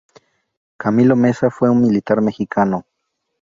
[0.77, 2.87] Camilo Meza fue un militar mexicano.